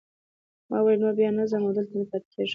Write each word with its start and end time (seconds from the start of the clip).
ما 0.69 0.77
وویل 0.81 0.99
نو 1.03 1.09
بیا 1.17 1.29
نه 1.37 1.43
ځم 1.51 1.61
او 1.65 1.71
دلته 1.77 1.95
پاتې 2.11 2.27
کیږم. 2.33 2.49